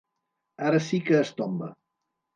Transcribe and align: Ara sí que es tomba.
Ara 0.69 0.79
sí 0.87 1.01
que 1.11 1.19
es 1.19 1.33
tomba. 1.43 1.73